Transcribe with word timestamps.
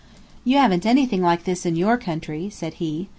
"You 0.43 0.57
haven't 0.57 0.83
anything 0.87 1.21
like 1.21 1.43
this 1.43 1.63
in 1.63 1.75
your 1.75 1.95
country," 1.95 2.49
said 2.49 2.73
he. 2.81 3.07